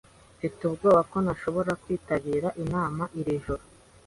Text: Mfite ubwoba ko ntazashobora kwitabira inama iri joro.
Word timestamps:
Mfite 0.35 0.59
ubwoba 0.65 1.01
ko 1.11 1.17
ntazashobora 1.23 1.71
kwitabira 1.83 2.47
inama 2.63 3.03
iri 3.19 3.33
joro. 3.43 3.63